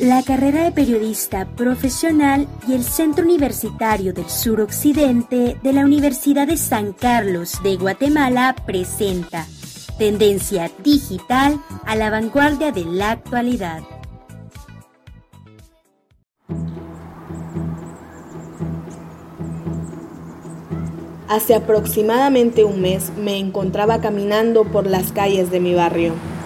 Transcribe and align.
La 0.00 0.22
carrera 0.22 0.62
de 0.62 0.70
periodista 0.70 1.44
profesional 1.56 2.46
y 2.68 2.74
el 2.74 2.84
Centro 2.84 3.24
Universitario 3.24 4.12
del 4.12 4.30
Suroccidente 4.30 5.56
de 5.60 5.72
la 5.72 5.84
Universidad 5.84 6.46
de 6.46 6.56
San 6.56 6.92
Carlos 6.92 7.60
de 7.64 7.74
Guatemala 7.74 8.54
presenta 8.64 9.44
Tendencia 9.98 10.70
Digital 10.84 11.60
a 11.84 11.96
la 11.96 12.10
vanguardia 12.10 12.70
de 12.70 12.84
la 12.84 13.10
actualidad. 13.10 13.82
Hace 21.26 21.56
aproximadamente 21.56 22.62
un 22.62 22.80
mes 22.80 23.10
me 23.18 23.38
encontraba 23.38 24.00
caminando 24.00 24.62
por 24.62 24.86
las 24.86 25.10
calles 25.10 25.50
de 25.50 25.58
mi 25.58 25.74
barrio. 25.74 26.37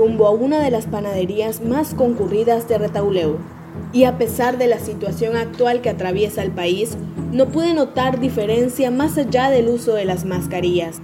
Rumbo 0.00 0.26
a 0.26 0.30
una 0.30 0.60
de 0.60 0.70
las 0.70 0.86
panaderías 0.86 1.60
más 1.60 1.92
concurridas 1.92 2.66
de 2.66 2.78
Retauleu. 2.78 3.36
Y 3.92 4.04
a 4.04 4.16
pesar 4.16 4.56
de 4.56 4.66
la 4.66 4.78
situación 4.78 5.36
actual 5.36 5.82
que 5.82 5.90
atraviesa 5.90 6.42
el 6.42 6.52
país, 6.52 6.96
no 7.32 7.48
pude 7.48 7.74
notar 7.74 8.18
diferencia 8.18 8.90
más 8.90 9.18
allá 9.18 9.50
del 9.50 9.68
uso 9.68 9.92
de 9.92 10.06
las 10.06 10.24
mascarillas. 10.24 11.02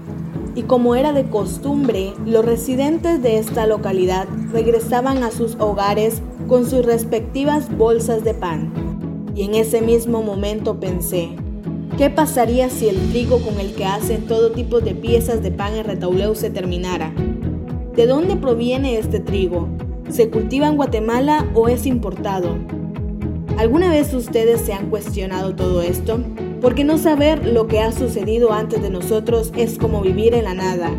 Y 0.55 0.63
como 0.63 0.95
era 0.95 1.13
de 1.13 1.29
costumbre, 1.29 2.15
los 2.25 2.43
residentes 2.43 3.23
de 3.23 3.37
esta 3.37 3.67
localidad 3.67 4.27
regresaban 4.51 5.23
a 5.25 5.31
sus 5.31 5.57
hogares 5.57 6.23
con 6.49 6.65
sus 6.65 6.87
respectivas 6.87 7.69
bolsas 7.77 8.25
de 8.25 8.33
pan. 8.33 8.73
Y 9.35 9.43
en 9.43 9.55
ese 9.57 9.83
mismo 9.83 10.23
momento 10.23 10.81
pensé, 10.81 11.37
¿qué 11.99 12.09
pasaría 12.09 12.71
si 12.71 12.89
el 12.89 13.11
trigo 13.11 13.41
con 13.41 13.61
el 13.61 13.75
que 13.75 13.85
hacen 13.85 14.27
todo 14.27 14.53
tipo 14.53 14.81
de 14.81 14.95
piezas 14.95 15.43
de 15.43 15.51
pan 15.51 15.75
en 15.75 15.85
Retauleu 15.85 16.35
se 16.35 16.49
terminara? 16.49 17.13
¿De 17.97 18.07
dónde 18.07 18.37
proviene 18.37 18.99
este 18.99 19.21
trigo? 19.21 19.71
¿Se 20.11 20.29
cultiva 20.29 20.67
en 20.67 20.77
Guatemala 20.77 21.51
o 21.55 21.67
es 21.69 21.87
importado? 21.87 22.59
¿Alguna 23.57 23.89
vez 23.89 24.13
ustedes 24.13 24.61
se 24.61 24.75
han 24.75 24.91
cuestionado 24.91 25.57
todo 25.57 25.81
esto? 25.81 26.23
Porque 26.61 26.85
no 26.85 26.99
saber 26.99 27.47
lo 27.47 27.69
que 27.69 27.81
ha 27.81 27.93
sucedido 27.93 28.53
antes 28.53 28.83
de 28.83 28.91
nosotros 28.91 29.51
es 29.57 29.79
como 29.79 30.03
vivir 30.03 30.35
en 30.35 30.45
la 30.45 30.53
nada. 30.53 30.91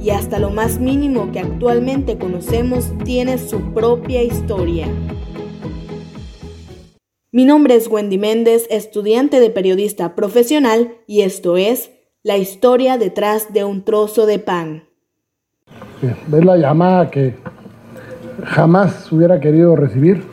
Y 0.00 0.10
hasta 0.10 0.40
lo 0.40 0.50
más 0.50 0.80
mínimo 0.80 1.30
que 1.30 1.38
actualmente 1.38 2.18
conocemos 2.18 2.86
tiene 3.04 3.38
su 3.38 3.72
propia 3.72 4.24
historia. 4.24 4.88
Mi 7.30 7.44
nombre 7.44 7.76
es 7.76 7.86
Wendy 7.86 8.18
Méndez, 8.18 8.66
estudiante 8.68 9.38
de 9.38 9.50
periodista 9.50 10.16
profesional, 10.16 10.96
y 11.06 11.20
esto 11.20 11.56
es 11.56 11.92
La 12.24 12.36
historia 12.36 12.98
detrás 12.98 13.52
de 13.52 13.62
un 13.62 13.84
trozo 13.84 14.26
de 14.26 14.40
pan. 14.40 14.91
Es 16.02 16.44
la 16.44 16.56
llamada 16.56 17.08
que 17.12 17.34
jamás 18.44 19.12
hubiera 19.12 19.38
querido 19.38 19.76
recibir. 19.76 20.24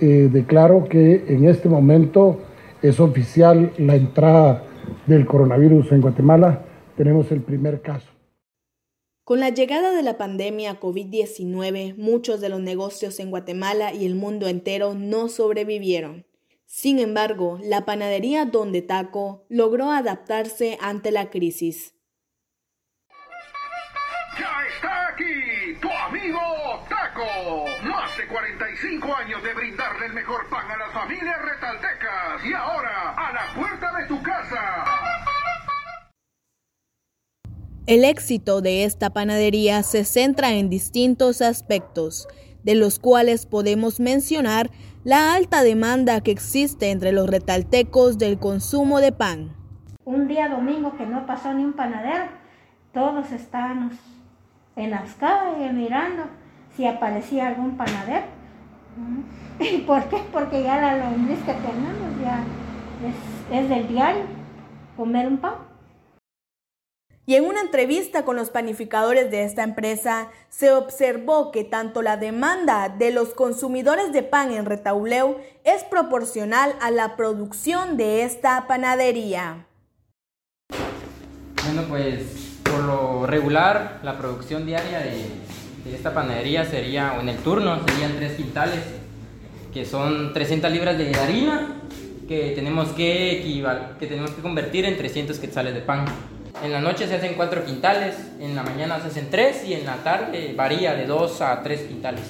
Eh, 0.00 0.28
declaro 0.30 0.84
que 0.84 1.24
en 1.28 1.46
este 1.46 1.70
momento 1.70 2.40
es 2.82 3.00
oficial 3.00 3.72
la 3.78 3.96
entrada 3.96 4.64
del 5.06 5.24
coronavirus 5.24 5.92
en 5.92 6.02
Guatemala. 6.02 6.66
Tenemos 6.94 7.32
el 7.32 7.40
primer 7.40 7.80
caso. 7.80 8.06
Con 9.24 9.40
la 9.40 9.48
llegada 9.48 9.92
de 9.92 10.02
la 10.02 10.18
pandemia 10.18 10.78
COVID-19, 10.78 11.96
muchos 11.96 12.42
de 12.42 12.50
los 12.50 12.60
negocios 12.60 13.18
en 13.18 13.30
Guatemala 13.30 13.94
y 13.94 14.04
el 14.04 14.14
mundo 14.14 14.46
entero 14.46 14.92
no 14.94 15.28
sobrevivieron. 15.28 16.26
Sin 16.66 16.98
embargo, 16.98 17.58
la 17.62 17.86
panadería 17.86 18.44
Donde 18.44 18.82
Taco 18.82 19.46
logró 19.48 19.90
adaptarse 19.90 20.76
ante 20.82 21.12
la 21.12 21.30
crisis. 21.30 21.94
Más 27.84 28.16
de 28.16 28.26
45 28.26 29.14
años 29.14 29.42
de 29.42 29.54
brindarle 29.54 30.06
el 30.06 30.12
mejor 30.12 30.48
pan 30.48 30.70
a 30.70 30.76
las 30.76 30.92
familias 30.92 31.36
retaltecas. 31.42 32.44
Y 32.44 32.52
ahora, 32.52 33.14
a 33.16 33.32
la 33.32 33.54
puerta 33.54 33.92
de 33.98 34.06
tu 34.06 34.22
casa. 34.22 34.84
El 37.86 38.04
éxito 38.04 38.60
de 38.60 38.84
esta 38.84 39.10
panadería 39.10 39.82
se 39.82 40.04
centra 40.04 40.52
en 40.52 40.70
distintos 40.70 41.42
aspectos, 41.42 42.28
de 42.62 42.74
los 42.74 42.98
cuales 42.98 43.46
podemos 43.46 44.00
mencionar 44.00 44.70
la 45.04 45.34
alta 45.34 45.62
demanda 45.62 46.20
que 46.20 46.30
existe 46.30 46.90
entre 46.90 47.12
los 47.12 47.28
retaltecos 47.28 48.18
del 48.18 48.38
consumo 48.38 49.00
de 49.00 49.12
pan. 49.12 49.56
Un 50.04 50.28
día 50.28 50.48
domingo 50.48 50.96
que 50.96 51.06
no 51.06 51.26
pasó 51.26 51.52
ni 51.54 51.64
un 51.64 51.72
panadero, 51.72 52.26
todos 52.92 53.32
estábamos 53.32 53.94
en 54.76 54.90
las 54.90 55.14
calles 55.14 55.72
mirando 55.72 56.41
si 56.76 56.86
aparecía 56.86 57.48
algún 57.48 57.76
panadero. 57.76 58.26
¿Y 59.58 59.78
por 59.86 60.04
qué? 60.08 60.18
Porque 60.32 60.62
ya 60.62 60.80
la 60.80 60.96
lombriz 60.98 61.38
que 61.40 61.52
tenemos 61.52 62.20
ya 62.22 62.44
es, 63.50 63.68
del 63.68 63.88
diario, 63.88 64.22
comer 64.96 65.26
un 65.26 65.38
pan. 65.38 65.54
Y 67.24 67.36
en 67.36 67.44
una 67.44 67.60
entrevista 67.60 68.24
con 68.24 68.34
los 68.34 68.50
panificadores 68.50 69.30
de 69.30 69.44
esta 69.44 69.62
empresa, 69.62 70.28
se 70.48 70.72
observó 70.72 71.52
que 71.52 71.62
tanto 71.62 72.02
la 72.02 72.16
demanda 72.16 72.88
de 72.88 73.12
los 73.12 73.32
consumidores 73.32 74.12
de 74.12 74.24
pan 74.24 74.52
en 74.52 74.66
Retauleu 74.66 75.36
es 75.62 75.84
proporcional 75.84 76.74
a 76.80 76.90
la 76.90 77.14
producción 77.14 77.96
de 77.96 78.24
esta 78.24 78.66
panadería. 78.66 79.66
Bueno, 81.64 81.82
pues 81.88 82.52
por 82.64 82.82
lo 82.82 83.26
regular, 83.26 84.00
la 84.02 84.18
producción 84.18 84.66
diaria 84.66 84.98
de, 84.98 85.24
esta 85.90 86.14
panadería 86.14 86.64
sería, 86.64 87.14
o 87.18 87.20
en 87.20 87.28
el 87.28 87.36
turno, 87.38 87.80
serían 87.86 88.16
tres 88.16 88.36
quintales, 88.36 88.80
que 89.72 89.84
son 89.84 90.32
300 90.32 90.70
libras 90.70 90.98
de 90.98 91.14
harina 91.14 91.78
que 92.28 92.52
tenemos 92.54 92.88
que, 92.90 93.42
que 93.98 94.06
tenemos 94.06 94.30
que 94.30 94.42
convertir 94.42 94.84
en 94.84 94.96
300 94.96 95.38
quetzales 95.38 95.74
de 95.74 95.80
pan. 95.80 96.04
En 96.62 96.70
la 96.70 96.80
noche 96.80 97.08
se 97.08 97.14
hacen 97.16 97.34
cuatro 97.34 97.64
quintales, 97.64 98.14
en 98.40 98.54
la 98.54 98.62
mañana 98.62 99.00
se 99.00 99.08
hacen 99.08 99.28
tres 99.30 99.64
y 99.66 99.74
en 99.74 99.84
la 99.84 99.96
tarde 100.04 100.54
varía 100.56 100.94
de 100.94 101.06
dos 101.06 101.40
a 101.40 101.62
tres 101.62 101.82
quintales. 101.82 102.22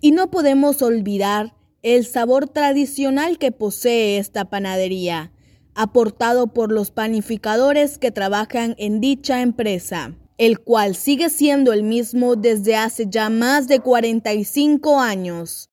Y 0.00 0.12
no 0.12 0.30
podemos 0.30 0.82
olvidar 0.82 1.54
el 1.82 2.06
sabor 2.06 2.48
tradicional 2.48 3.38
que 3.38 3.50
posee 3.50 4.18
esta 4.18 4.44
panadería, 4.44 5.32
aportado 5.74 6.48
por 6.48 6.70
los 6.70 6.90
panificadores 6.90 7.98
que 7.98 8.12
trabajan 8.12 8.76
en 8.78 9.00
dicha 9.00 9.42
empresa 9.42 10.14
el 10.46 10.58
cual 10.58 10.96
sigue 10.96 11.30
siendo 11.30 11.72
el 11.72 11.84
mismo 11.84 12.34
desde 12.34 12.74
hace 12.74 13.06
ya 13.08 13.30
más 13.30 13.68
de 13.68 13.78
45 13.78 15.00
años. 15.00 15.70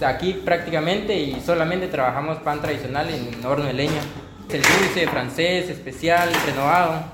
Aquí 0.00 0.32
prácticamente 0.32 1.14
y 1.14 1.38
solamente 1.42 1.88
trabajamos 1.88 2.38
pan 2.38 2.62
tradicional 2.62 3.10
en 3.10 3.44
horno 3.44 3.66
de 3.66 3.74
leña. 3.74 4.00
El 4.48 4.62
dulce, 4.62 5.06
francés, 5.06 5.68
especial, 5.68 6.30
renovado, 6.46 7.12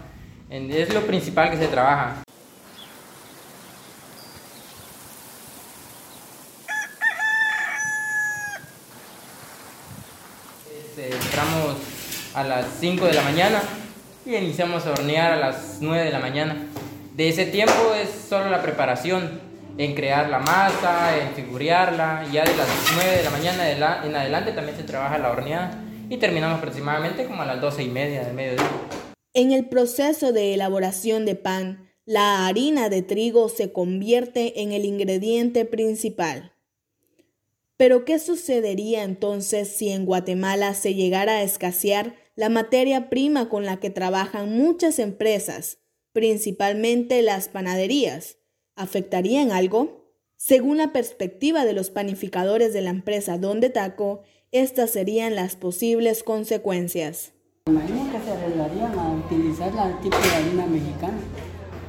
es 0.48 0.94
lo 0.94 1.00
principal 1.00 1.50
que 1.50 1.56
se 1.56 1.66
trabaja. 1.66 2.22
Este, 10.70 11.16
entramos 11.16 11.78
a 12.32 12.44
las 12.44 12.66
5 12.78 13.06
de 13.06 13.12
la 13.14 13.22
mañana 13.22 13.60
y 14.26 14.34
iniciamos 14.34 14.86
a 14.86 14.92
hornear 14.92 15.32
a 15.32 15.36
las 15.36 15.78
9 15.80 16.04
de 16.04 16.10
la 16.10 16.18
mañana. 16.18 16.66
De 17.14 17.28
ese 17.28 17.46
tiempo 17.46 17.94
es 18.00 18.08
solo 18.28 18.48
la 18.48 18.62
preparación, 18.62 19.40
en 19.76 19.94
crear 19.94 20.30
la 20.30 20.38
masa, 20.38 21.18
en 21.18 21.34
figurearla, 21.34 22.24
ya 22.32 22.44
de 22.44 22.56
las 22.56 22.68
9 22.94 23.16
de 23.18 23.24
la 23.24 23.30
mañana 23.30 23.70
en 24.04 24.14
adelante 24.14 24.52
también 24.52 24.76
se 24.76 24.84
trabaja 24.84 25.18
la 25.18 25.30
horneada 25.30 25.82
y 26.08 26.16
terminamos 26.16 26.58
aproximadamente 26.58 27.24
como 27.26 27.42
a 27.42 27.46
las 27.46 27.60
12 27.60 27.82
y 27.82 27.88
media 27.88 28.24
del 28.24 28.34
mediodía. 28.34 28.68
En 29.32 29.52
el 29.52 29.68
proceso 29.68 30.32
de 30.32 30.54
elaboración 30.54 31.26
de 31.26 31.34
pan, 31.34 31.90
la 32.06 32.46
harina 32.46 32.88
de 32.88 33.02
trigo 33.02 33.48
se 33.48 33.72
convierte 33.72 34.62
en 34.62 34.72
el 34.72 34.84
ingrediente 34.84 35.64
principal. 35.64 36.52
Pero 37.76 38.04
¿qué 38.04 38.20
sucedería 38.20 39.02
entonces 39.02 39.76
si 39.76 39.90
en 39.90 40.06
Guatemala 40.06 40.74
se 40.74 40.94
llegara 40.94 41.38
a 41.38 41.42
escasear 41.42 42.14
la 42.36 42.48
materia 42.48 43.08
prima 43.08 43.48
con 43.48 43.64
la 43.64 43.78
que 43.78 43.90
trabajan 43.90 44.56
muchas 44.56 44.98
empresas, 44.98 45.78
principalmente 46.12 47.22
las 47.22 47.48
panaderías, 47.48 48.38
¿afectaría 48.76 49.40
en 49.42 49.52
algo? 49.52 50.04
Según 50.36 50.78
la 50.78 50.92
perspectiva 50.92 51.64
de 51.64 51.72
los 51.72 51.90
panificadores 51.90 52.72
de 52.72 52.82
la 52.82 52.90
empresa 52.90 53.38
Donde 53.38 53.70
Taco, 53.70 54.22
estas 54.50 54.90
serían 54.90 55.34
las 55.34 55.56
posibles 55.56 56.22
consecuencias. 56.22 57.32
Imagino 57.66 58.10
que 58.12 58.20
se 58.20 58.30
arreglarían 58.30 58.98
a 58.98 59.12
utilizar 59.12 59.68
el 59.68 60.00
tipo 60.00 60.18
de 60.18 60.30
harina 60.34 60.66
mexicana. 60.66 61.18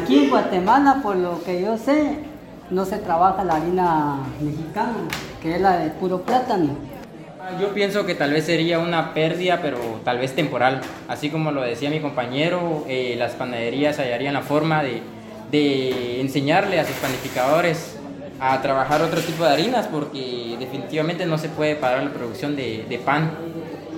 Aquí 0.02 0.24
en 0.24 0.30
Guatemala, 0.30 1.00
por 1.04 1.16
lo 1.16 1.44
que 1.44 1.62
yo 1.62 1.78
sé, 1.78 2.18
no 2.70 2.86
se 2.86 2.98
trabaja 2.98 3.44
la 3.44 3.56
harina 3.56 4.26
mexicana, 4.40 5.08
que 5.42 5.56
es 5.56 5.62
la 5.62 5.78
de 5.80 5.90
puro 5.92 6.22
plátano. 6.22 6.95
Yo 7.60 7.74
pienso 7.74 8.06
que 8.06 8.16
tal 8.16 8.32
vez 8.32 8.46
sería 8.46 8.80
una 8.80 9.14
pérdida, 9.14 9.60
pero 9.62 9.78
tal 10.04 10.18
vez 10.18 10.34
temporal. 10.36 10.82
Así 11.08 11.30
como 11.30 11.52
lo 11.52 11.62
decía 11.62 11.90
mi 11.90 12.00
compañero, 12.00 12.86
eh, 12.88 13.16
las 13.18 13.34
panaderías 13.34 13.98
hallarían 13.98 14.34
la 14.34 14.42
forma 14.42 14.84
de 14.84 15.02
de 15.52 16.22
enseñarle 16.22 16.80
a 16.80 16.86
sus 16.86 16.96
panificadores 16.98 17.98
a 18.40 18.62
trabajar 18.62 19.02
otro 19.02 19.22
tipo 19.22 19.46
de 19.46 19.54
harinas 19.54 19.88
porque 19.88 20.56
definitivamente 20.60 21.26
no 21.26 21.38
se 21.38 21.50
puede 21.50 21.76
parar 21.76 22.04
la 22.04 22.12
producción 22.12 22.56
de, 22.56 22.86
de 22.90 22.98
pan 22.98 23.32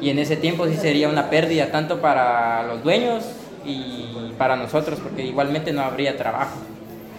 y 0.01 0.09
en 0.11 0.19
ese 0.19 0.35
tiempo 0.37 0.67
sí 0.67 0.75
sería 0.75 1.09
una 1.09 1.29
pérdida 1.29 1.71
tanto 1.71 1.99
para 2.01 2.63
los 2.67 2.83
dueños 2.83 3.23
y 3.65 4.33
para 4.37 4.55
nosotros 4.55 4.99
porque 5.01 5.25
igualmente 5.25 5.73
no 5.73 5.81
habría 5.81 6.15
trabajo 6.17 6.57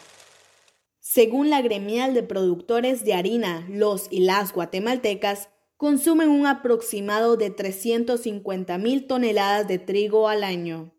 Según 1.00 1.50
la 1.50 1.62
gremial 1.62 2.14
de 2.14 2.22
productores 2.22 3.04
de 3.04 3.14
harina, 3.14 3.66
los 3.68 4.06
y 4.10 4.20
las 4.20 4.52
guatemaltecas 4.52 5.48
consumen 5.80 6.28
un 6.28 6.46
aproximado 6.46 7.38
de 7.38 7.48
350 7.48 8.76
mil 8.76 9.06
toneladas 9.06 9.66
de 9.66 9.78
trigo 9.78 10.28
al 10.28 10.44
año. 10.44 10.92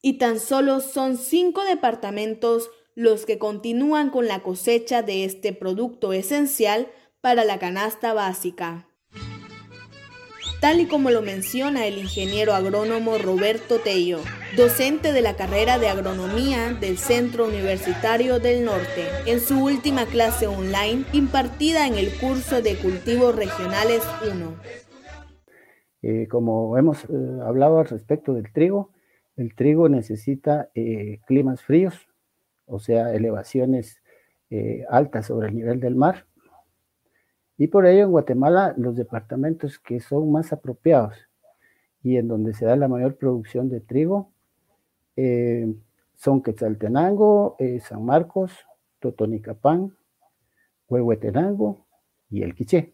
Y 0.00 0.14
tan 0.14 0.40
solo 0.40 0.80
son 0.80 1.18
cinco 1.18 1.62
departamentos 1.62 2.70
los 2.94 3.26
que 3.26 3.38
continúan 3.38 4.08
con 4.08 4.28
la 4.28 4.42
cosecha 4.42 5.02
de 5.02 5.26
este 5.26 5.52
producto 5.52 6.14
esencial 6.14 6.90
para 7.20 7.44
la 7.44 7.58
canasta 7.58 8.14
básica 8.14 8.85
tal 10.60 10.80
y 10.80 10.86
como 10.86 11.10
lo 11.10 11.22
menciona 11.22 11.86
el 11.86 11.98
ingeniero 11.98 12.54
agrónomo 12.54 13.18
Roberto 13.18 13.78
Tello, 13.78 14.20
docente 14.56 15.12
de 15.12 15.22
la 15.22 15.36
carrera 15.36 15.78
de 15.78 15.88
agronomía 15.88 16.72
del 16.72 16.96
Centro 16.98 17.46
Universitario 17.46 18.40
del 18.40 18.64
Norte, 18.64 19.06
en 19.26 19.40
su 19.40 19.62
última 19.62 20.06
clase 20.06 20.46
online 20.46 21.04
impartida 21.12 21.86
en 21.86 21.94
el 21.94 22.10
curso 22.18 22.62
de 22.62 22.76
Cultivos 22.76 23.36
Regionales 23.36 24.02
1. 24.30 24.54
Eh, 26.02 26.28
como 26.28 26.78
hemos 26.78 27.04
eh, 27.04 27.06
hablado 27.44 27.80
al 27.80 27.86
respecto 27.86 28.32
del 28.34 28.52
trigo, 28.52 28.92
el 29.36 29.54
trigo 29.54 29.88
necesita 29.88 30.70
eh, 30.74 31.20
climas 31.26 31.62
fríos, 31.62 32.08
o 32.66 32.78
sea, 32.78 33.12
elevaciones 33.14 34.00
altas 34.88 35.26
sobre 35.26 35.48
el 35.48 35.56
nivel 35.56 35.80
del 35.80 35.96
mar, 35.96 36.26
y 37.58 37.68
por 37.68 37.86
ello 37.86 38.04
en 38.04 38.10
Guatemala 38.10 38.74
los 38.76 38.96
departamentos 38.96 39.78
que 39.78 40.00
son 40.00 40.30
más 40.30 40.52
apropiados 40.52 41.14
y 42.02 42.16
en 42.16 42.28
donde 42.28 42.54
se 42.54 42.66
da 42.66 42.76
la 42.76 42.88
mayor 42.88 43.16
producción 43.16 43.68
de 43.68 43.80
trigo 43.80 44.32
eh, 45.16 45.74
son 46.14 46.42
Quetzaltenango, 46.42 47.56
eh, 47.58 47.80
San 47.80 48.04
Marcos, 48.04 48.52
Totonicapán, 49.00 49.96
Huehuetenango 50.88 51.86
y 52.30 52.42
El 52.42 52.54
Quiché. 52.54 52.92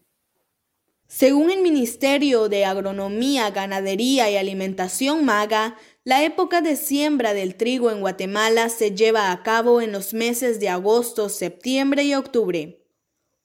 Según 1.07 1.51
el 1.51 1.61
Ministerio 1.61 2.49
de 2.49 2.65
Agronomía, 2.65 3.51
Ganadería 3.51 4.31
y 4.31 4.37
Alimentación 4.37 5.25
MAGA, 5.25 5.75
la 6.03 6.23
época 6.23 6.61
de 6.61 6.75
siembra 6.75 7.33
del 7.33 7.55
trigo 7.55 7.91
en 7.91 7.99
Guatemala 7.99 8.69
se 8.69 8.95
lleva 8.95 9.31
a 9.31 9.43
cabo 9.43 9.81
en 9.81 9.91
los 9.91 10.13
meses 10.13 10.59
de 10.59 10.69
agosto, 10.69 11.29
septiembre 11.29 12.03
y 12.03 12.15
octubre 12.15 12.82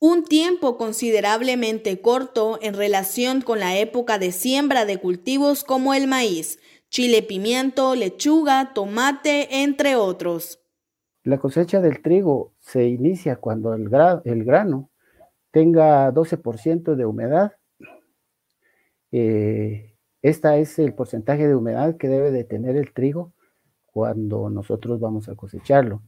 un 0.00 0.24
tiempo 0.24 0.76
considerablemente 0.76 2.00
corto 2.00 2.58
en 2.62 2.74
relación 2.74 3.40
con 3.40 3.58
la 3.58 3.76
época 3.76 4.18
de 4.18 4.32
siembra 4.32 4.84
de 4.84 4.98
cultivos 4.98 5.64
como 5.64 5.92
el 5.92 6.06
maíz, 6.06 6.60
chile 6.88 7.22
pimiento, 7.22 7.94
lechuga, 7.94 8.72
tomate, 8.74 9.62
entre 9.62 9.96
otros. 9.96 10.60
La 11.24 11.38
cosecha 11.38 11.80
del 11.80 12.00
trigo 12.00 12.54
se 12.60 12.86
inicia 12.86 13.36
cuando 13.36 13.74
el, 13.74 13.88
grano 13.88 14.90
tenga 15.50 16.12
12% 16.12 16.94
de 16.94 17.04
humedad. 17.04 17.52
Eh, 19.10 19.96
este 20.22 20.60
es 20.60 20.78
el 20.78 20.94
porcentaje 20.94 21.48
de 21.48 21.56
humedad 21.56 21.96
que 21.96 22.08
debe 22.08 22.30
de 22.30 22.44
tener 22.44 22.76
el 22.76 22.92
trigo 22.92 23.32
cuando 23.86 24.48
nosotros 24.48 25.00
vamos 25.00 25.28
a 25.28 25.34
cosecharlo. 25.34 26.02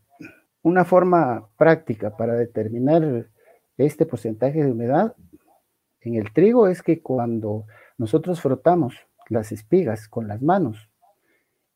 Una 0.62 0.84
forma 0.84 1.48
práctica 1.56 2.16
para 2.16 2.34
determinar 2.34 3.28
este 3.86 4.06
porcentaje 4.06 4.62
de 4.62 4.70
humedad 4.70 5.14
en 6.00 6.14
el 6.14 6.32
trigo 6.32 6.68
es 6.68 6.82
que 6.82 7.00
cuando 7.00 7.66
nosotros 7.98 8.40
frotamos 8.40 8.94
las 9.28 9.52
espigas 9.52 10.08
con 10.08 10.28
las 10.28 10.42
manos 10.42 10.90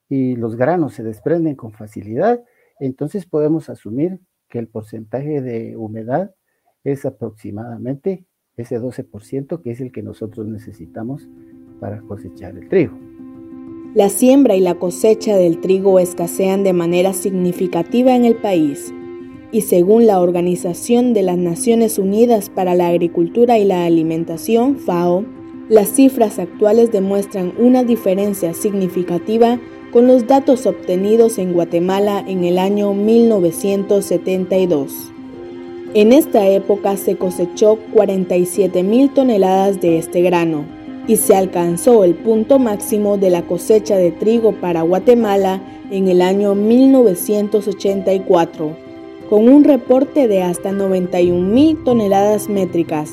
y 0.09 0.37
los 0.37 0.57
granos 0.57 0.95
se 0.95 1.03
desprenden 1.03 1.55
con 1.55 1.73
facilidad, 1.73 2.43
entonces 2.81 3.27
podemos 3.27 3.69
asumir 3.69 4.21
que 4.49 4.59
el 4.59 4.69
porcentaje 4.69 5.41
de 5.41 5.77
humedad 5.77 6.35
es 6.83 7.05
aproximadamente 7.05 8.25
ese 8.57 8.81
12% 8.81 9.63
que 9.63 9.71
es 9.71 9.81
el 9.81 9.93
que 9.93 10.03
nosotros 10.03 10.47
necesitamos 10.47 11.29
para 11.81 12.01
cosechar 12.03 12.57
el 12.57 12.69
trigo. 12.69 12.99
La 13.95 14.09
siembra 14.09 14.57
y 14.57 14.61
la 14.61 14.75
cosecha 14.75 15.37
del 15.37 15.61
trigo 15.61 16.01
escasean 16.01 16.65
de 16.65 16.73
manera 16.73 17.13
significativa 17.13 18.15
en 18.17 18.25
el 18.25 18.37
país 18.37 18.93
y 19.55 19.63
según 19.63 20.07
la 20.09 20.21
Organización 20.21 21.15
de 21.15 21.23
las 21.23 21.39
Naciones 21.39 22.01
Unidas 22.01 22.51
para 22.51 22.75
la 22.75 22.89
Agricultura 22.89 23.57
y 23.57 23.65
la 23.65 23.85
Alimentación, 23.85 24.81
FAO, 24.81 25.25
las 25.69 25.91
cifras 25.91 26.41
actuales 26.41 26.91
demuestran 26.91 27.53
una 27.57 27.85
diferencia 27.85 28.53
significativa 28.53 29.61
con 29.93 30.09
los 30.09 30.27
datos 30.27 30.67
obtenidos 30.67 31.39
en 31.39 31.53
Guatemala 31.53 32.25
en 32.27 32.43
el 32.43 32.59
año 32.59 32.95
1972. 32.95 35.13
En 35.95 36.13
esta 36.13 36.49
época 36.49 36.97
se 36.97 37.15
cosechó 37.15 37.79
47 37.93 38.83
mil 38.83 39.15
toneladas 39.15 39.81
de 39.81 39.99
este 39.99 40.21
grano 40.21 40.65
y 41.07 41.15
se 41.15 41.37
alcanzó 41.37 42.03
el 42.03 42.17
punto 42.17 42.59
máximo 42.59 43.19
de 43.19 43.31
la 43.31 43.43
cosecha 43.43 43.97
de 43.97 44.11
trigo 44.11 44.61
para 44.61 44.83
Guatemala 44.83 45.63
en 45.93 46.09
el 46.09 46.23
año 46.23 46.57
1984 46.57 48.84
con 49.35 49.49
un 49.49 49.65
reporte 49.65 50.29
de 50.29 50.45
hasta 50.45 50.71
91 50.71 51.79
toneladas 51.85 52.49
métricas. 52.49 53.11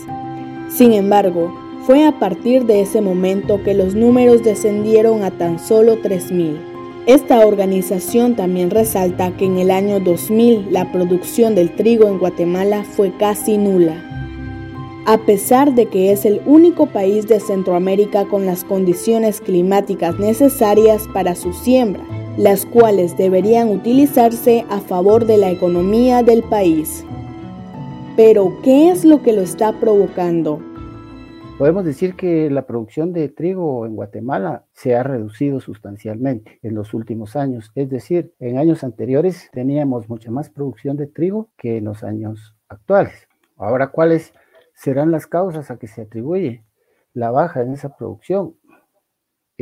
Sin 0.69 0.93
embargo, 0.93 1.51
fue 1.87 2.05
a 2.05 2.19
partir 2.19 2.67
de 2.67 2.81
ese 2.81 3.01
momento 3.01 3.63
que 3.63 3.73
los 3.73 3.95
números 3.95 4.43
descendieron 4.43 5.23
a 5.23 5.31
tan 5.31 5.57
solo 5.57 5.99
3.000. 5.99 6.59
Esta 7.07 7.39
organización 7.39 8.35
también 8.35 8.69
resalta 8.69 9.35
que 9.35 9.45
en 9.45 9.57
el 9.57 9.71
año 9.71 9.99
2000 9.99 10.71
la 10.71 10.91
producción 10.91 11.55
del 11.55 11.75
trigo 11.75 12.07
en 12.07 12.19
Guatemala 12.19 12.83
fue 12.83 13.11
casi 13.17 13.57
nula. 13.57 13.95
A 15.07 15.17
pesar 15.25 15.73
de 15.73 15.87
que 15.87 16.11
es 16.11 16.25
el 16.25 16.39
único 16.45 16.85
país 16.85 17.27
de 17.27 17.39
Centroamérica 17.39 18.25
con 18.25 18.45
las 18.45 18.63
condiciones 18.63 19.41
climáticas 19.41 20.19
necesarias 20.19 21.01
para 21.15 21.33
su 21.33 21.51
siembra, 21.51 22.03
las 22.37 22.65
cuales 22.65 23.17
deberían 23.17 23.69
utilizarse 23.69 24.65
a 24.69 24.79
favor 24.79 25.25
de 25.25 25.37
la 25.37 25.51
economía 25.51 26.23
del 26.23 26.43
país. 26.43 27.05
Pero, 28.15 28.53
¿qué 28.63 28.89
es 28.89 29.03
lo 29.03 29.21
que 29.21 29.33
lo 29.33 29.41
está 29.41 29.79
provocando? 29.79 30.59
Podemos 31.57 31.85
decir 31.85 32.15
que 32.15 32.49
la 32.49 32.65
producción 32.65 33.13
de 33.13 33.29
trigo 33.29 33.85
en 33.85 33.95
Guatemala 33.95 34.65
se 34.73 34.95
ha 34.95 35.03
reducido 35.03 35.59
sustancialmente 35.59 36.59
en 36.63 36.73
los 36.73 36.93
últimos 36.93 37.35
años. 37.35 37.71
Es 37.75 37.89
decir, 37.89 38.33
en 38.39 38.57
años 38.57 38.83
anteriores 38.83 39.49
teníamos 39.51 40.09
mucha 40.09 40.31
más 40.31 40.49
producción 40.49 40.97
de 40.97 41.07
trigo 41.07 41.49
que 41.57 41.77
en 41.77 41.85
los 41.85 42.03
años 42.03 42.55
actuales. 42.67 43.27
Ahora, 43.57 43.91
¿cuáles 43.91 44.33
serán 44.73 45.11
las 45.11 45.27
causas 45.27 45.69
a 45.69 45.77
que 45.77 45.87
se 45.87 46.01
atribuye 46.01 46.65
la 47.13 47.29
baja 47.29 47.61
en 47.61 47.73
esa 47.73 47.95
producción? 47.95 48.55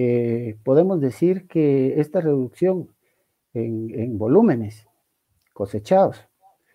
Eh, 0.01 0.55
podemos 0.63 1.01
decir 1.01 1.45
que 1.45 1.99
esta 1.99 2.21
reducción 2.21 2.87
en, 3.53 4.17
volúmenes 4.17 4.87
cosechados 5.51 6.25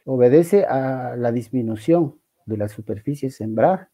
obedece 0.04 0.66
a 0.66 1.16
la 1.16 1.32
disminución 1.32 2.16
de 2.44 2.58
la 2.58 2.68
superficie 2.68 3.30
sembrada 3.30 3.88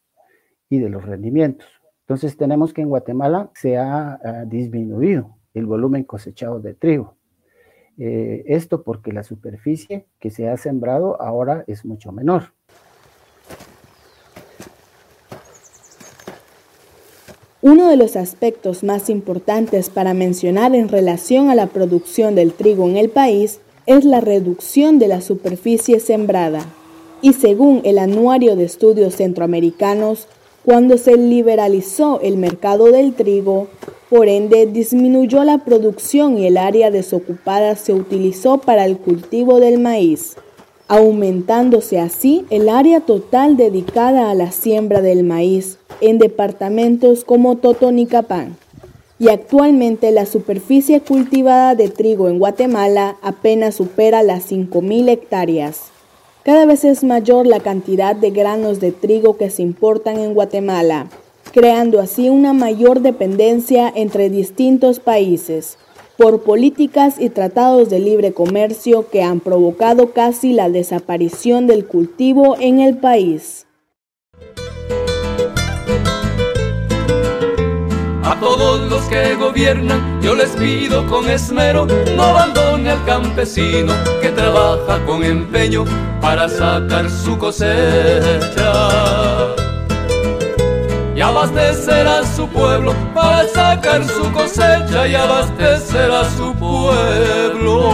y 0.68 0.80
de 0.80 0.88
los 0.88 1.04
rendimientos. 1.04 1.68
Entonces 2.00 2.36
tenemos 2.36 2.72
que 2.72 2.82
en 2.82 2.88
Guatemala 2.88 3.52
se 3.54 3.76
ha, 3.76 4.18
disminuido 4.48 5.36
el 5.54 5.64
volumen 5.64 6.02
cosechado 6.02 6.58
de 6.58 6.74
trigo. 6.74 7.14
Eh, 7.98 8.42
esto 8.46 8.82
porque 8.82 9.12
la 9.12 9.22
superficie 9.22 10.08
que 10.18 10.30
se 10.30 10.48
ha 10.48 10.56
sembrado 10.56 11.22
ahora 11.22 11.62
es 11.68 11.84
mucho 11.84 12.10
menor. 12.10 12.52
Uno 17.70 17.88
de 17.88 17.96
los 17.96 18.16
aspectos 18.16 18.82
más 18.82 19.08
importantes 19.08 19.90
para 19.90 20.12
mencionar 20.12 20.74
en 20.74 20.88
relación 20.88 21.50
a 21.50 21.54
la 21.54 21.68
producción 21.68 22.34
del 22.34 22.52
trigo 22.52 22.88
en 22.88 22.96
el 22.96 23.10
país 23.10 23.60
es 23.86 24.04
la 24.04 24.20
reducción 24.20 24.98
de 24.98 25.06
la 25.06 25.20
superficie 25.20 26.00
sembrada. 26.00 26.66
Y 27.22 27.32
según 27.34 27.82
el 27.84 28.00
Anuario 28.00 28.56
de 28.56 28.64
Estudios 28.64 29.14
Centroamericanos, 29.14 30.26
cuando 30.64 30.98
se 30.98 31.16
liberalizó 31.16 32.18
el 32.22 32.38
mercado 32.38 32.86
del 32.86 33.14
trigo, 33.14 33.68
por 34.08 34.26
ende 34.26 34.66
disminuyó 34.66 35.44
la 35.44 35.58
producción 35.58 36.38
y 36.38 36.48
el 36.48 36.56
área 36.56 36.90
desocupada 36.90 37.76
se 37.76 37.92
utilizó 37.92 38.58
para 38.58 38.84
el 38.84 38.98
cultivo 38.98 39.60
del 39.60 39.78
maíz 39.78 40.34
aumentándose 40.90 42.00
así 42.00 42.44
el 42.50 42.68
área 42.68 42.98
total 42.98 43.56
dedicada 43.56 44.28
a 44.28 44.34
la 44.34 44.50
siembra 44.50 45.00
del 45.00 45.22
maíz 45.22 45.78
en 46.00 46.18
departamentos 46.18 47.24
como 47.24 47.56
Totonicapán. 47.58 48.56
Y 49.20 49.28
actualmente 49.28 50.10
la 50.10 50.26
superficie 50.26 51.00
cultivada 51.00 51.76
de 51.76 51.90
trigo 51.90 52.28
en 52.28 52.40
Guatemala 52.40 53.16
apenas 53.22 53.76
supera 53.76 54.24
las 54.24 54.50
5.000 54.50 55.10
hectáreas. 55.10 55.82
Cada 56.42 56.66
vez 56.66 56.82
es 56.84 57.04
mayor 57.04 57.46
la 57.46 57.60
cantidad 57.60 58.16
de 58.16 58.30
granos 58.30 58.80
de 58.80 58.90
trigo 58.90 59.36
que 59.36 59.48
se 59.48 59.62
importan 59.62 60.18
en 60.18 60.34
Guatemala, 60.34 61.06
creando 61.52 62.00
así 62.00 62.30
una 62.30 62.52
mayor 62.52 63.00
dependencia 63.00 63.92
entre 63.94 64.28
distintos 64.28 64.98
países, 64.98 65.78
por 66.20 66.42
políticas 66.42 67.18
y 67.18 67.30
tratados 67.30 67.88
de 67.88 67.98
libre 67.98 68.34
comercio 68.34 69.08
que 69.08 69.22
han 69.22 69.40
provocado 69.40 70.12
casi 70.12 70.52
la 70.52 70.68
desaparición 70.68 71.66
del 71.66 71.86
cultivo 71.86 72.58
en 72.60 72.80
el 72.80 72.98
país. 72.98 73.66
A 78.22 78.38
todos 78.38 78.90
los 78.90 79.02
que 79.04 79.34
gobiernan, 79.36 80.20
yo 80.20 80.34
les 80.34 80.50
pido 80.50 81.06
con 81.06 81.26
esmero, 81.26 81.86
no 82.14 82.22
abandone 82.22 82.90
al 82.90 83.02
campesino 83.06 83.94
que 84.20 84.28
trabaja 84.28 85.02
con 85.06 85.24
empeño 85.24 85.86
para 86.20 86.50
sacar 86.50 87.10
su 87.10 87.38
cosecha 87.38 87.70
y 91.20 91.22
abastecer 91.22 92.06
a 92.06 92.24
su 92.24 92.48
pueblo 92.48 92.94
para 93.14 93.46
sacar 93.46 94.02
su 94.06 94.32
cosecha 94.32 95.06
y 95.06 95.14
abastecer 95.14 96.10
a 96.10 96.24
su 96.24 96.54
pueblo. 96.54 97.90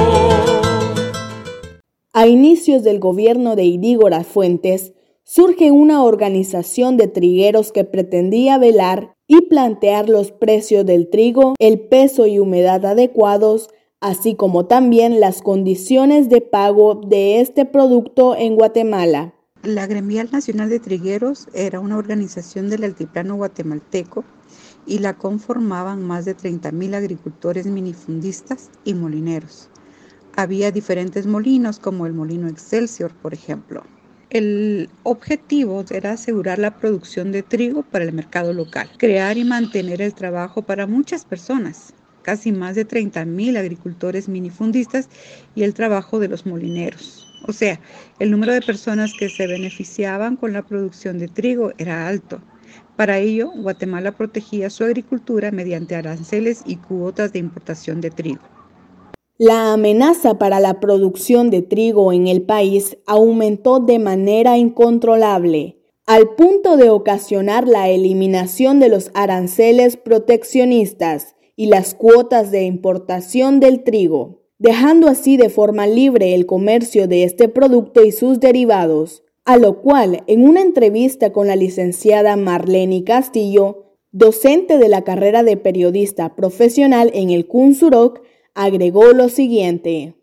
A 2.12 2.28
inicios 2.28 2.85
del 2.85 3.00
gobierno 3.00 3.56
de 3.56 3.64
Idígora 3.64 4.23
Fuentes, 4.23 4.92
surge 5.25 5.73
una 5.73 6.04
organización 6.04 6.97
de 6.97 7.09
trigueros 7.09 7.73
que 7.73 7.83
pretendía 7.83 8.59
velar 8.59 9.16
y 9.26 9.40
plantear 9.49 10.09
los 10.09 10.30
precios 10.30 10.87
del 10.87 11.11
trigo, 11.11 11.56
el 11.59 11.80
peso 11.80 12.28
y 12.28 12.38
humedad 12.38 12.87
adecuados, 12.87 13.71
así 14.00 14.37
como 14.37 14.66
también 14.66 15.18
las 15.18 15.42
condiciones 15.42 16.28
de 16.28 16.42
pago 16.42 16.95
de 16.95 17.40
este 17.40 17.64
producto 17.64 18.37
en 18.37 18.54
Guatemala. 18.54 19.36
La 19.66 19.88
Gremial 19.88 20.28
Nacional 20.30 20.68
de 20.68 20.78
Trigueros 20.78 21.49
era 21.52 21.80
una 21.80 21.96
organización 21.96 22.70
del 22.70 22.85
altiplano 22.85 23.35
guatemalteco 23.35 24.25
y 24.87 25.00
la 25.00 25.14
conformaban 25.14 26.04
más 26.04 26.25
de 26.25 26.37
30.000 26.37 26.94
agricultores 26.94 27.66
minifundistas 27.66 28.70
y 28.85 28.94
molineros. 28.94 29.68
Había 30.37 30.70
diferentes 30.70 31.26
molinos 31.26 31.80
como 31.80 32.06
el 32.06 32.12
molino 32.12 32.46
Excelsior, 32.46 33.12
por 33.12 33.35
ejemplo. 33.35 33.82
El 34.30 34.88
objetivo 35.02 35.85
era 35.90 36.12
asegurar 36.12 36.61
la 36.61 36.78
producción 36.78 37.32
de 37.32 37.42
trigo 37.42 37.82
para 37.82 38.04
el 38.04 38.12
mercado 38.12 38.52
local, 38.52 38.88
crear 38.99 39.37
y 39.37 39.42
mantener 39.42 40.00
el 40.00 40.14
trabajo 40.14 40.62
para 40.62 40.87
muchas 40.87 41.25
personas, 41.25 41.92
casi 42.23 42.52
más 42.52 42.76
de 42.76 42.87
30.000 42.87 43.56
agricultores 43.56 44.28
minifundistas 44.28 45.08
y 45.56 45.64
el 45.64 45.75
trabajo 45.75 46.20
de 46.20 46.28
los 46.28 46.46
molineros. 46.46 47.26
O 47.49 47.53
sea, 47.53 47.81
el 48.19 48.31
número 48.31 48.53
de 48.53 48.61
personas 48.61 49.12
que 49.19 49.29
se 49.29 49.47
beneficiaban 49.47 50.37
con 50.37 50.53
la 50.53 50.62
producción 50.62 51.19
de 51.19 51.29
trigo 51.29 51.73
era 51.79 52.09
alto. 52.09 52.41
Para 52.97 53.19
ello, 53.19 53.53
Guatemala 53.55 54.12
protegía 54.12 54.71
su 54.71 54.85
agricultura 54.85 55.53
mediante 55.53 55.95
aranceles 55.95 56.62
y 56.67 56.76
cuotas 56.76 57.33
de 57.33 57.38
importación 57.38 58.00
de 58.00 58.11
trigo. 58.11 58.41
La 59.38 59.75
amenaza 59.75 60.38
para 60.38 60.61
la 60.61 60.81
producción 60.81 61.50
de 61.50 61.62
trigo 61.62 62.12
en 62.12 62.26
el 62.26 62.43
país 62.43 62.97
aumentó 63.07 63.81
de 63.81 63.99
manera 63.99 64.57
incontrolable, 64.57 65.76
al 66.07 66.31
punto 66.37 66.76
de 66.76 66.88
ocasionar 66.88 67.69
la 67.69 67.91
eliminación 67.91 68.81
de 68.81 68.88
los 68.88 69.11
aranceles 69.15 69.97
proteccionistas 69.97 71.37
y 71.55 71.67
las 71.67 71.95
cuotas 71.95 72.50
de 72.50 72.65
importación 72.65 73.61
del 73.61 73.85
trigo 73.85 74.46
dejando 74.58 75.08
así 75.08 75.36
de 75.36 75.48
forma 75.48 75.86
libre 75.86 76.34
el 76.34 76.46
comercio 76.46 77.08
de 77.08 77.25
este 77.25 77.48
producto 77.48 78.04
y 78.04 78.12
sus 78.12 78.40
derivados, 78.40 79.22
a 79.44 79.56
lo 79.56 79.80
cual 79.80 80.25
en 80.26 80.48
una 80.48 80.60
entrevista 80.60 81.32
con 81.32 81.46
la 81.46 81.56
licenciada 81.56 82.36
Marlene 82.36 83.04
Castillo, 83.04 83.96
docente 84.12 84.78
de 84.78 84.88
la 84.88 85.02
carrera 85.02 85.42
de 85.42 85.56
periodista 85.56 86.34
profesional 86.34 87.10
en 87.14 87.30
el 87.30 87.46
CUNSUROC, 87.46 88.22
agregó 88.54 89.12
lo 89.12 89.28
siguiente. 89.28 90.14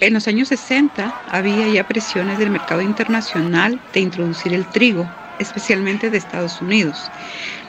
En 0.00 0.14
los 0.14 0.28
años 0.28 0.48
60 0.48 1.22
había 1.28 1.68
ya 1.68 1.86
presiones 1.86 2.38
del 2.38 2.50
mercado 2.50 2.80
internacional 2.80 3.80
de 3.92 4.00
introducir 4.00 4.54
el 4.54 4.66
trigo 4.70 5.04
especialmente 5.40 6.10
de 6.10 6.18
Estados 6.18 6.60
Unidos. 6.60 7.10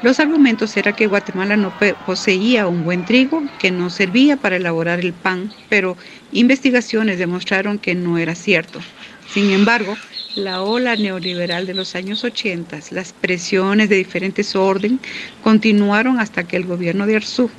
Los 0.04 0.20
argumentos 0.20 0.76
eran 0.78 0.96
que 0.96 1.08
Guatemala 1.08 1.58
no 1.58 1.74
poseía 2.06 2.68
un 2.68 2.84
buen 2.84 3.06
trigo 3.06 3.42
que 3.60 3.72
no 3.72 3.90
servía 3.90 4.38
para 4.38 4.58
elaborar 4.58 5.00
el 5.00 5.14
pan, 5.14 5.52
pero 5.70 5.98
investigaciones 6.32 7.18
demostraron 7.18 7.80
que 7.80 7.96
no 7.96 8.18
era 8.18 8.36
cierto. 8.36 8.80
Sin 9.34 9.52
embargo, 9.52 9.96
la 10.36 10.62
ola 10.64 10.96
neoliberal 10.96 11.66
de 11.66 11.74
los 11.74 11.96
años 11.96 12.24
80, 12.24 12.80
las 12.92 13.14
presiones 13.14 13.90
de 13.90 13.96
diferentes 13.96 14.56
orden, 14.56 15.00
continuaron 15.44 16.20
hasta 16.20 16.48
que 16.48 16.58
el 16.58 16.66
gobierno 16.66 17.06
de 17.06 17.18
Arzú 17.18 17.50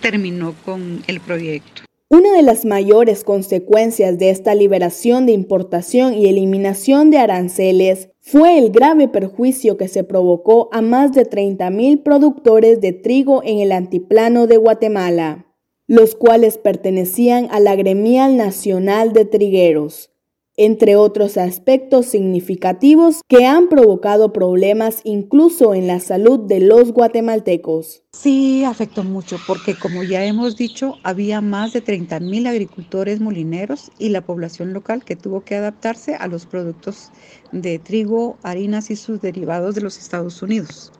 terminó 0.00 0.54
con 0.64 1.02
el 1.06 1.20
proyecto. 1.20 1.82
Una 2.10 2.32
de 2.32 2.42
las 2.42 2.64
mayores 2.64 3.24
consecuencias 3.24 4.18
de 4.18 4.30
esta 4.30 4.54
liberación 4.54 5.26
de 5.26 5.32
importación 5.32 6.14
y 6.14 6.28
eliminación 6.28 7.10
de 7.10 7.18
aranceles 7.18 8.10
fue 8.26 8.56
el 8.56 8.70
grave 8.70 9.06
perjuicio 9.06 9.76
que 9.76 9.86
se 9.86 10.02
provocó 10.02 10.70
a 10.72 10.80
más 10.80 11.12
de 11.12 11.28
30.000 11.28 12.02
productores 12.02 12.80
de 12.80 12.94
trigo 12.94 13.42
en 13.44 13.58
el 13.58 13.70
antiplano 13.70 14.46
de 14.46 14.56
Guatemala, 14.56 15.54
los 15.86 16.14
cuales 16.14 16.56
pertenecían 16.56 17.48
a 17.50 17.60
la 17.60 17.76
Gremial 17.76 18.38
Nacional 18.38 19.12
de 19.12 19.26
Trigueros 19.26 20.13
entre 20.56 20.96
otros 20.96 21.36
aspectos 21.36 22.06
significativos 22.06 23.22
que 23.28 23.44
han 23.44 23.68
provocado 23.68 24.32
problemas 24.32 25.00
incluso 25.04 25.74
en 25.74 25.86
la 25.86 26.00
salud 26.00 26.40
de 26.40 26.60
los 26.60 26.92
guatemaltecos. 26.92 28.02
Sí, 28.12 28.64
afectó 28.64 29.02
mucho 29.02 29.36
porque 29.46 29.74
como 29.76 30.04
ya 30.04 30.24
hemos 30.24 30.56
dicho, 30.56 30.96
había 31.02 31.40
más 31.40 31.72
de 31.72 31.80
30 31.80 32.20
mil 32.20 32.46
agricultores 32.46 33.20
molineros 33.20 33.90
y 33.98 34.10
la 34.10 34.24
población 34.24 34.72
local 34.72 35.04
que 35.04 35.16
tuvo 35.16 35.44
que 35.44 35.56
adaptarse 35.56 36.14
a 36.14 36.28
los 36.28 36.46
productos 36.46 37.10
de 37.50 37.78
trigo, 37.78 38.38
harinas 38.42 38.90
y 38.90 38.96
sus 38.96 39.20
derivados 39.20 39.74
de 39.74 39.80
los 39.80 39.98
Estados 39.98 40.40
Unidos. 40.42 40.92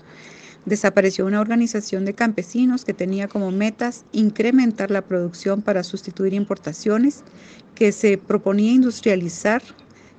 Desapareció 0.66 1.26
una 1.26 1.42
organización 1.42 2.06
de 2.06 2.14
campesinos 2.14 2.86
que 2.86 2.94
tenía 2.94 3.28
como 3.28 3.50
metas 3.50 4.06
incrementar 4.12 4.90
la 4.90 5.02
producción 5.02 5.60
para 5.60 5.84
sustituir 5.84 6.32
importaciones, 6.32 7.22
que 7.74 7.92
se 7.92 8.18
proponía 8.18 8.72
industrializar 8.72 9.62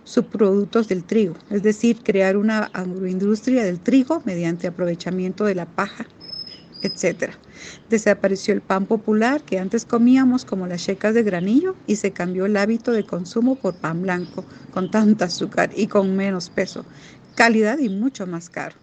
subproductos 0.03 0.87
del 0.87 1.03
trigo, 1.03 1.35
es 1.49 1.63
decir, 1.63 2.01
crear 2.03 2.37
una 2.37 2.65
agroindustria 2.73 3.63
del 3.63 3.79
trigo 3.79 4.21
mediante 4.23 4.67
aprovechamiento 4.67 5.45
de 5.45 5.55
la 5.55 5.65
paja, 5.65 6.05
etc. 6.83 7.31
Desapareció 7.89 8.53
el 8.53 8.61
pan 8.61 8.85
popular 8.85 9.41
que 9.43 9.59
antes 9.59 9.85
comíamos 9.85 10.45
como 10.45 10.67
las 10.67 10.85
checas 10.85 11.15
de 11.15 11.23
granillo 11.23 11.75
y 11.87 11.95
se 11.95 12.11
cambió 12.11 12.45
el 12.45 12.57
hábito 12.57 12.91
de 12.91 13.05
consumo 13.05 13.55
por 13.55 13.75
pan 13.75 14.03
blanco 14.03 14.45
con 14.71 14.91
tanta 14.91 15.25
azúcar 15.25 15.71
y 15.75 15.87
con 15.87 16.15
menos 16.15 16.49
peso, 16.49 16.85
calidad 17.35 17.79
y 17.79 17.89
mucho 17.89 18.27
más 18.27 18.49
caro. 18.49 18.75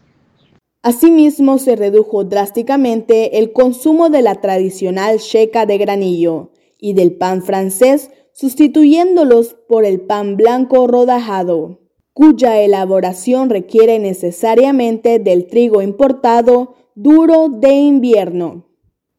Asimismo, 0.85 1.59
se 1.59 1.76
redujo 1.76 2.25
drásticamente 2.25 3.38
el 3.38 3.52
consumo 3.52 4.11
de 4.11 4.23
la 4.23 4.41
tradicional 4.41 5.21
checa 5.21 5.64
de 5.64 5.79
granillo 5.79 6.50
y 6.76 6.95
del 6.95 7.12
pan 7.12 7.45
francés, 7.45 8.11
sustituyéndolos 8.32 9.56
por 9.68 9.84
el 9.84 10.00
pan 10.00 10.36
blanco 10.36 10.86
rodajado, 10.86 11.78
cuya 12.12 12.60
elaboración 12.60 13.50
requiere 13.50 13.98
necesariamente 13.98 15.18
del 15.18 15.46
trigo 15.46 15.82
importado 15.82 16.74
duro 16.94 17.48
de 17.48 17.74
invierno. 17.74 18.66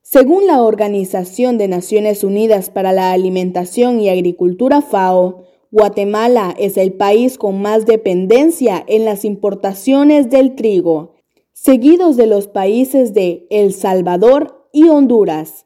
Según 0.02 0.46
la 0.46 0.62
Organización 0.62 1.58
de 1.58 1.68
Naciones 1.68 2.24
Unidas 2.24 2.70
para 2.70 2.92
la 2.92 3.14
Alimentación 3.14 4.00
y 4.00 4.10
Agricultura 4.10 4.82
FAO, 4.82 5.46
Guatemala 5.72 6.54
es 6.60 6.78
el 6.78 6.94
país 6.94 7.40
con 7.40 7.62
más 7.62 7.88
dependencia 7.88 8.84
en 8.86 9.06
las 9.06 9.26
importaciones 9.26 10.30
del 10.30 10.54
trigo, 10.54 11.14
seguidos 11.52 12.16
de 12.16 12.28
los 12.28 12.48
países 12.48 13.16
de 13.16 13.48
El 13.50 13.74
Salvador 13.74 14.68
y 14.72 14.90
Honduras. 14.90 15.66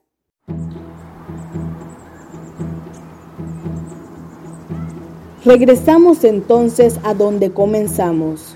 Regresamos 5.46 6.24
entonces 6.24 7.00
a 7.04 7.14
donde 7.14 7.52
comenzamos, 7.52 8.56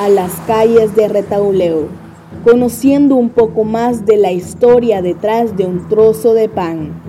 a 0.00 0.08
las 0.08 0.32
calles 0.48 0.96
de 0.96 1.06
Retauleo, 1.06 1.86
conociendo 2.44 3.14
un 3.14 3.30
poco 3.30 3.62
más 3.62 4.04
de 4.04 4.16
la 4.16 4.32
historia 4.32 5.00
detrás 5.00 5.56
de 5.56 5.66
un 5.66 5.88
trozo 5.88 6.34
de 6.34 6.48
pan. 6.48 7.00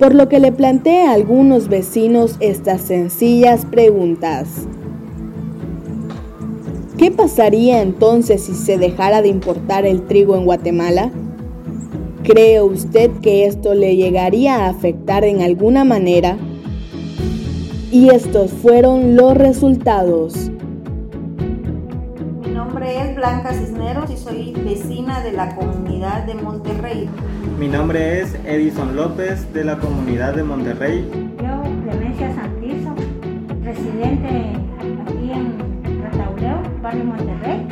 Por 0.00 0.16
lo 0.16 0.28
que 0.28 0.40
le 0.40 0.50
planteé 0.50 1.06
a 1.06 1.12
algunos 1.12 1.68
vecinos 1.68 2.36
estas 2.40 2.80
sencillas 2.80 3.64
preguntas. 3.66 4.48
¿Qué 6.96 7.12
pasaría 7.12 7.82
entonces 7.82 8.42
si 8.42 8.54
se 8.54 8.78
dejara 8.78 9.22
de 9.22 9.28
importar 9.28 9.86
el 9.86 10.02
trigo 10.02 10.34
en 10.36 10.44
Guatemala? 10.44 11.12
¿Cree 12.28 12.60
usted 12.60 13.10
que 13.22 13.46
esto 13.46 13.72
le 13.72 13.96
llegaría 13.96 14.56
a 14.56 14.68
afectar 14.68 15.24
en 15.24 15.40
alguna 15.40 15.84
manera? 15.84 16.36
Y 17.90 18.10
estos 18.10 18.52
fueron 18.52 19.16
los 19.16 19.34
resultados. 19.34 20.50
Mi 22.44 22.50
nombre 22.50 23.00
es 23.00 23.16
Blanca 23.16 23.54
Cisneros 23.54 24.10
y 24.10 24.18
soy 24.18 24.52
vecina 24.62 25.22
de 25.22 25.32
la 25.32 25.56
comunidad 25.56 26.24
de 26.24 26.34
Monterrey. 26.34 27.08
Mi 27.58 27.66
nombre 27.66 28.20
es 28.20 28.36
Edison 28.44 28.94
López 28.94 29.50
de 29.54 29.64
la 29.64 29.78
comunidad 29.78 30.34
de 30.34 30.42
Monterrey. 30.42 31.08
Yo, 31.38 31.62
Clemencia 31.90 32.34
Santizo, 32.34 32.94
residente 33.64 34.52
aquí 35.06 35.32
en 35.32 36.02
Retauleo, 36.02 36.60
barrio 36.82 37.04
Monterrey. 37.04 37.66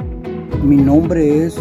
Mi 0.63 0.79
nombre 0.79 1.45
es 1.45 1.61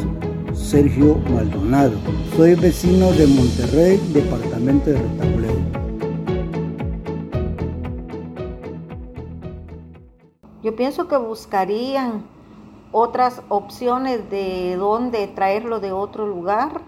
Sergio 0.55 1.15
Maldonado. 1.29 1.97
Soy 2.35 2.55
vecino 2.55 3.11
de 3.11 3.27
Monterrey, 3.27 3.97
departamento 4.13 4.89
de 4.89 4.97
Retauleo. 4.97 5.55
Yo 10.63 10.75
pienso 10.75 11.07
que 11.07 11.17
buscarían 11.17 12.25
otras 12.91 13.41
opciones 13.49 14.29
de 14.29 14.75
dónde 14.77 15.27
traerlo 15.27 15.79
de 15.79 15.91
otro 15.91 16.25
lugar 16.25 16.81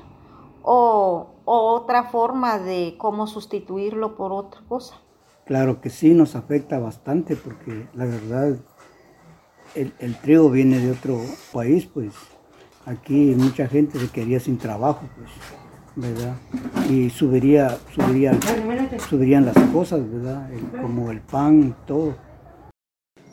o, 0.63 1.27
o, 1.45 1.74
otra 1.74 2.05
forma 2.05 2.59
de 2.59 2.95
cómo 2.97 3.27
sustituirlo 3.27 4.15
por 4.15 4.31
otra 4.31 4.62
cosa. 4.67 4.95
Claro 5.45 5.81
que 5.81 5.89
sí, 5.89 6.13
nos 6.13 6.36
afecta 6.36 6.79
bastante 6.79 7.36
porque 7.36 7.88
la 7.93 8.05
verdad 8.05 8.57
el, 9.75 9.93
el 10.00 10.15
trigo 10.15 10.50
viene 10.50 10.79
de 10.79 10.91
otro 10.91 11.19
país, 11.53 11.86
pues 11.86 12.13
aquí 12.88 13.36
mucha 13.38 13.67
gente 13.67 14.00
se 14.00 14.10
quedaría 14.10 14.39
sin 14.39 14.58
trabajo, 14.58 15.01
pues, 15.17 15.29
¿verdad? 15.96 16.36
Y 16.89 17.10
subiría, 17.10 17.77
subiría, 17.94 18.34
subirían 19.10 19.46
las 19.46 19.58
cosas, 19.72 20.10
¿verdad? 20.10 20.51
El, 20.51 20.82
como 20.82 21.12
el 21.12 21.20
pan, 21.20 21.75
todo. 21.86 22.15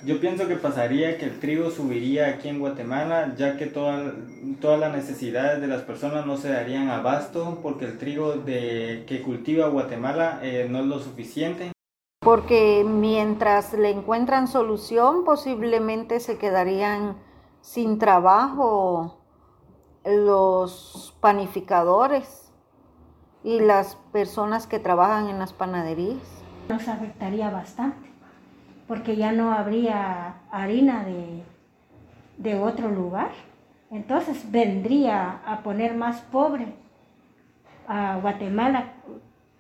Yo 0.05 0.21
pienso 0.21 0.47
que 0.49 0.57
pasaría 0.57 1.17
que 1.17 1.25
el 1.25 1.41
trigo 1.41 1.71
subiría 1.71 2.29
aquí 2.29 2.49
en 2.49 2.59
Guatemala, 2.59 3.35
ya 3.39 3.57
que 3.57 3.67
toda, 3.67 4.13
todas 4.61 4.79
las 4.79 4.95
necesidades 4.95 5.63
de 5.63 5.67
las 5.67 5.83
personas 5.83 6.27
no 6.27 6.37
se 6.37 6.51
darían 6.51 6.91
abasto, 6.91 7.61
porque 7.63 7.87
el 7.87 7.97
trigo 7.97 8.33
de, 8.33 9.05
que 9.07 9.23
cultiva 9.23 9.69
Guatemala 9.69 10.41
eh, 10.43 10.67
no 10.69 10.81
es 10.81 10.87
lo 10.87 10.99
suficiente. 10.99 11.73
Porque 12.21 12.85
mientras 12.87 13.73
le 13.73 13.91
encuentran 13.91 14.47
solución, 14.47 15.25
posiblemente 15.25 16.21
se 16.21 16.37
quedarían 16.37 17.17
sin 17.63 17.99
trabajo 17.99 19.24
los 20.05 21.17
panificadores 21.21 22.53
y 23.43 23.61
las 23.61 23.97
personas 24.13 24.67
que 24.67 24.79
trabajan 24.79 25.29
en 25.29 25.39
las 25.39 25.53
panaderías. 25.53 26.43
Nos 26.69 26.89
afectaría 26.89 27.51
bastante, 27.51 28.11
porque 28.89 29.17
ya 29.17 29.33
no 29.33 29.53
habría 29.53 30.37
harina 30.51 31.05
de, 31.05 31.43
de 32.39 32.59
otro 32.59 32.91
lugar. 32.91 33.33
Entonces 33.91 34.51
vendría 34.51 35.41
a 35.47 35.63
poner 35.63 35.95
más 35.95 36.21
pobre 36.23 36.75
a 37.87 38.17
Guatemala, 38.17 38.95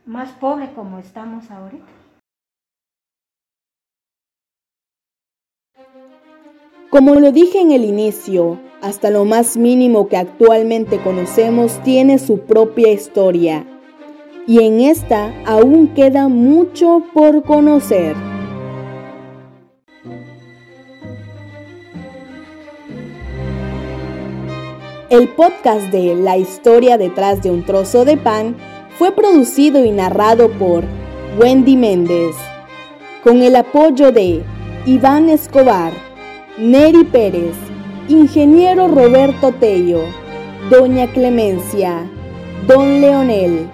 más 0.06 0.30
pobre 0.32 0.72
como 0.74 0.98
estamos 0.98 1.50
ahorita. 1.50 1.84
Como 6.90 7.14
lo 7.16 7.32
dije 7.32 7.60
en 7.60 7.72
el 7.72 7.84
inicio, 7.84 8.58
hasta 8.84 9.08
lo 9.08 9.24
más 9.24 9.56
mínimo 9.56 10.08
que 10.08 10.18
actualmente 10.18 10.98
conocemos 10.98 11.82
tiene 11.84 12.18
su 12.18 12.40
propia 12.40 12.92
historia. 12.92 13.64
Y 14.46 14.62
en 14.62 14.80
esta 14.80 15.32
aún 15.46 15.88
queda 15.94 16.28
mucho 16.28 17.02
por 17.14 17.44
conocer. 17.44 18.14
El 25.08 25.28
podcast 25.30 25.90
de 25.90 26.14
La 26.16 26.36
historia 26.36 26.98
detrás 26.98 27.42
de 27.42 27.50
un 27.50 27.64
trozo 27.64 28.04
de 28.04 28.18
pan 28.18 28.54
fue 28.98 29.12
producido 29.12 29.82
y 29.82 29.92
narrado 29.92 30.50
por 30.50 30.84
Wendy 31.40 31.78
Méndez, 31.78 32.36
con 33.22 33.42
el 33.42 33.56
apoyo 33.56 34.12
de 34.12 34.42
Iván 34.84 35.30
Escobar, 35.30 35.94
Neri 36.58 37.04
Pérez, 37.04 37.63
Ingeniero 38.08 38.88
Roberto 38.88 39.52
Tello, 39.52 40.02
Doña 40.68 41.10
Clemencia, 41.10 42.02
Don 42.68 43.00
Leonel, 43.00 43.66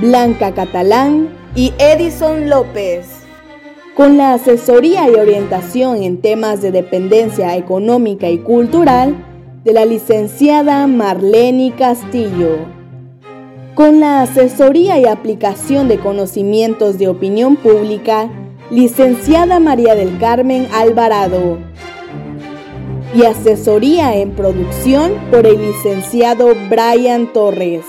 Blanca 0.00 0.54
Catalán 0.54 1.28
y 1.54 1.74
Edison 1.78 2.48
López. 2.48 3.06
Con 3.94 4.16
la 4.16 4.32
asesoría 4.32 5.10
y 5.10 5.14
orientación 5.14 6.02
en 6.02 6.22
temas 6.22 6.62
de 6.62 6.72
dependencia 6.72 7.54
económica 7.54 8.30
y 8.30 8.38
cultural 8.38 9.14
de 9.62 9.74
la 9.74 9.84
licenciada 9.84 10.86
Marlene 10.86 11.74
Castillo. 11.76 12.60
Con 13.74 14.00
la 14.00 14.22
asesoría 14.22 14.98
y 14.98 15.04
aplicación 15.04 15.86
de 15.86 15.98
conocimientos 15.98 16.96
de 16.96 17.08
opinión 17.08 17.56
pública, 17.56 18.30
licenciada 18.70 19.60
María 19.60 19.94
del 19.94 20.16
Carmen 20.16 20.66
Alvarado 20.72 21.69
y 23.14 23.24
asesoría 23.24 24.16
en 24.16 24.32
producción 24.32 25.12
por 25.30 25.46
el 25.46 25.60
licenciado 25.60 26.54
Brian 26.68 27.32
Torres. 27.32 27.84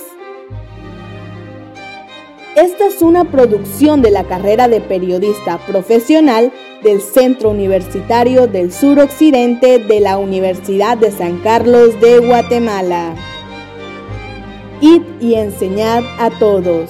Esta 2.56 2.88
es 2.88 3.02
una 3.02 3.26
producción 3.26 4.02
de 4.02 4.12
la 4.12 4.26
carrera 4.26 4.68
de 4.68 4.82
periodista 4.82 5.58
profesional 5.66 6.52
del 6.84 7.02
Centro 7.02 7.52
Universitario 7.52 8.48
del 8.48 8.74
Suroccidente 8.74 9.80
de 9.80 10.00
la 10.00 10.18
Universidad 10.18 10.98
de 10.98 11.12
San 11.12 11.38
Carlos 11.40 12.00
de 12.02 12.20
Guatemala. 12.20 13.16
Id 14.82 15.02
y 15.22 15.36
enseñad 15.36 16.04
a 16.20 16.30
todos. 16.40 16.90